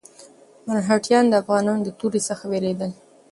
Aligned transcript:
مرهټیان 0.67 1.25
د 1.29 1.33
افغانانو 1.41 1.85
له 1.87 1.91
تورې 1.99 2.21
څخه 2.29 2.43
وېرېدل. 2.51 2.91